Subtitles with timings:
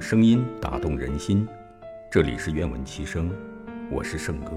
[0.00, 1.48] 声音打动人心，
[2.10, 3.30] 这里是愿闻其声，
[3.90, 4.50] 我是圣哥。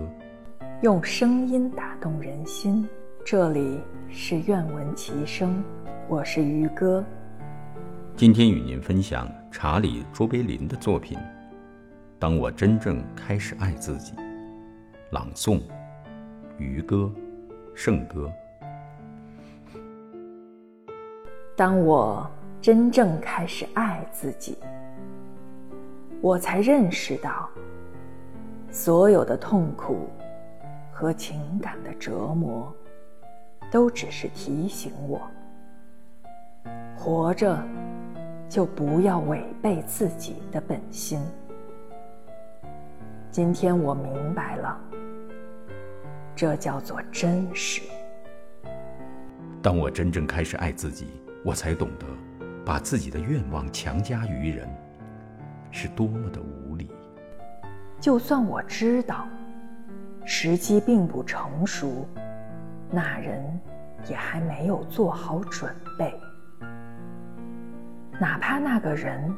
[0.81, 2.85] 用声音打动人心，
[3.23, 5.63] 这里是愿闻其声，
[6.09, 7.01] 我是于哥。
[8.17, 11.17] 今天与您分享查理·卓别林的作品
[12.19, 14.11] 《当我真正开始爱自己》，
[15.11, 15.61] 朗诵：
[16.57, 17.09] 于哥，
[17.73, 18.29] 圣哥。
[21.55, 22.29] 当我
[22.61, 24.57] 真正开始爱自己。
[26.23, 27.49] 我才认识到，
[28.71, 30.07] 所有的痛苦
[30.89, 32.73] 和情感的折磨，
[33.69, 35.21] 都只是提醒我，
[36.95, 37.61] 活着
[38.47, 41.19] 就不要违背自己的本心。
[43.29, 44.79] 今天我明白了，
[46.33, 47.81] 这叫做真实。
[49.61, 52.05] 当我真正开始爱自己，我才懂得，
[52.63, 54.65] 把自己的愿望强加于人。
[55.75, 56.87] 是多么的无理！
[57.99, 59.27] 就算我知道
[60.23, 62.07] 时机并不成熟，
[62.91, 63.43] 那人
[64.07, 66.13] 也还没有做好准备。
[68.19, 69.35] 哪怕那个人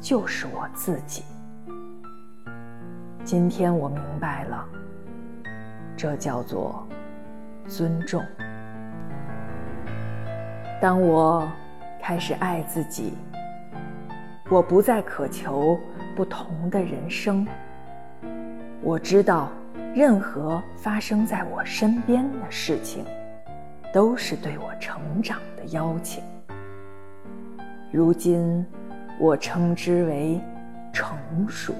[0.00, 1.22] 就是我自己。
[3.22, 4.66] 今天我明白了，
[5.94, 6.88] 这叫做
[7.68, 8.24] 尊重。
[10.80, 11.46] 当我
[12.00, 13.12] 开始爱自己。
[14.52, 15.80] 我不再渴求
[16.14, 17.46] 不同的人生。
[18.82, 19.50] 我知道，
[19.94, 23.02] 任何发生在我身边的事情，
[23.94, 26.22] 都是对我成长的邀请。
[27.90, 28.62] 如今，
[29.18, 30.38] 我称之为
[30.92, 31.16] 成
[31.48, 31.74] 熟。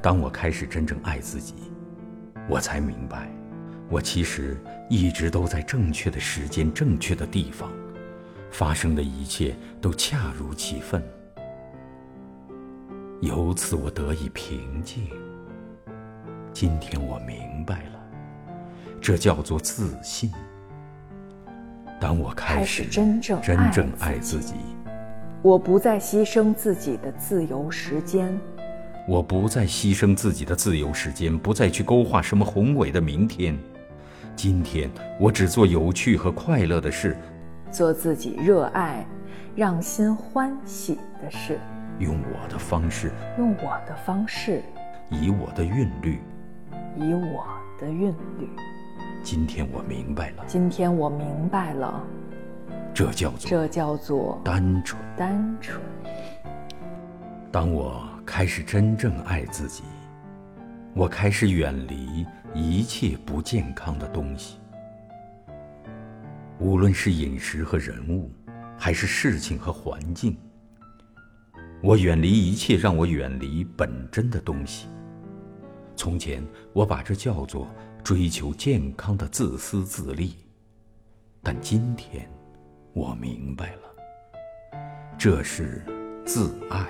[0.00, 1.70] 当我开始真正爱自己，
[2.48, 3.28] 我才明白，
[3.90, 4.56] 我其实
[4.88, 7.70] 一直都在正确的时间、正确的地方，
[8.50, 11.02] 发生的一切都恰如其分。
[13.24, 15.08] 由此，我得以平静。
[16.52, 17.98] 今天我明白了，
[19.00, 20.30] 这叫做自信。
[21.98, 24.56] 当我开始真正真正爱自己，
[25.40, 28.38] 我不再牺牲自己的自由时间。
[29.08, 33.58] 我不再牺牲自己的自由时间，不再去勾画什么宏伟的明天。
[34.36, 37.16] 今天，我只做有趣和快乐的事，
[37.70, 39.02] 做自己热爱、
[39.56, 41.58] 让心欢喜的事。
[42.00, 44.62] 用我的方式，用我的方式，
[45.10, 46.20] 以我的韵律，
[46.96, 47.46] 以我
[47.80, 48.48] 的韵律。
[49.22, 52.02] 今天我明白了，今天我明白了，
[52.92, 55.80] 这叫做这叫做单纯单纯。
[57.52, 59.84] 当我开始真正爱自己，
[60.94, 64.58] 我开始远离一切不健康的东西，
[66.58, 68.30] 无论是饮食和人物，
[68.76, 70.36] 还是事情和环境。
[71.84, 74.88] 我远离一切让我远离本真的东西。
[75.94, 77.68] 从前，我把这叫做
[78.02, 80.34] 追求健康的自私自利，
[81.42, 82.26] 但今天，
[82.94, 84.80] 我明白了，
[85.18, 85.84] 这是
[86.24, 86.86] 自爱。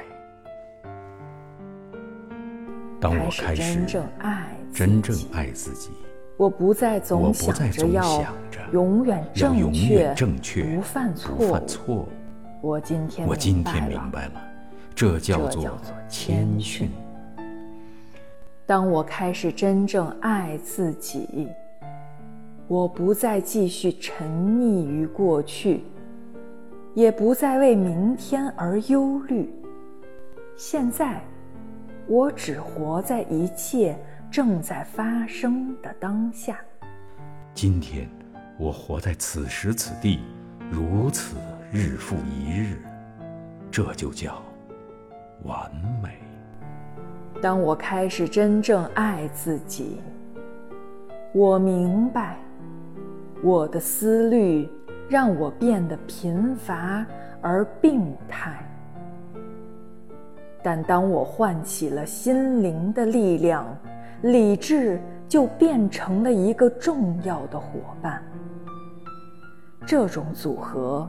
[3.01, 5.91] 当我开始真正爱真正爱自己，
[6.37, 8.25] 我不再总想着要
[8.73, 12.09] 永远正确、不犯错。
[12.63, 14.54] 我今天我今天明白了。
[14.95, 15.79] 这叫做
[16.09, 16.89] 谦逊。
[18.65, 21.49] 当我开始真正爱自己，
[22.69, 25.83] 我不再继续沉溺于过去，
[26.95, 29.53] 也不再为明天而忧虑。
[30.57, 31.21] 现在，
[32.07, 33.99] 我只活在一切
[34.31, 36.59] 正在发生的当下。
[37.53, 38.09] 今天，
[38.57, 40.21] 我活在此时此地，
[40.71, 41.37] 如此
[41.73, 42.79] 日复一日，
[43.71, 44.41] 这就叫。
[45.45, 45.71] 完
[46.03, 46.19] 美。
[47.41, 50.01] 当我开始真正爱自己，
[51.33, 52.39] 我明白，
[53.43, 54.69] 我的思虑
[55.09, 57.05] 让我变得贫乏
[57.43, 58.65] 而病态。
[60.63, 63.67] 但当我唤起了心灵的力量，
[64.23, 64.99] 理智
[65.29, 68.23] 就变成了一个重要的伙伴。
[69.85, 71.07] 这种组合，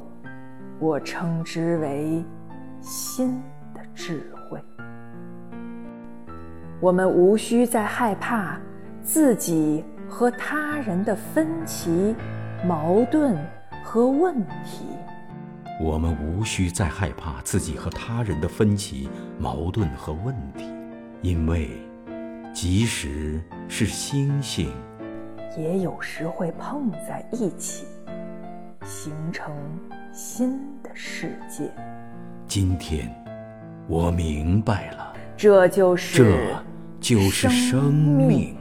[0.80, 2.22] 我称之为
[2.82, 3.42] 心。
[3.96, 4.60] 智慧，
[6.82, 8.60] 我们无需再害怕
[9.02, 12.14] 自己和他人的分歧、
[12.68, 13.38] 矛盾
[13.84, 14.86] 和问题。
[15.82, 19.10] 我们无需再害怕自己和他人的分歧、
[19.40, 20.66] 矛盾和问题，
[21.22, 21.70] 因为
[22.54, 24.72] 即使是星星，
[25.58, 27.88] 也有时会碰在一起，
[28.84, 29.54] 形成
[30.14, 31.72] 新的世界。
[32.46, 33.25] 今天。
[33.88, 36.56] 我明白了，这就是
[37.00, 38.56] 这就是生命。